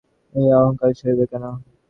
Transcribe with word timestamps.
এত 0.35 0.45
অহংকার 0.55 0.91
সইবে 0.99 1.25
কেন। 1.31 1.43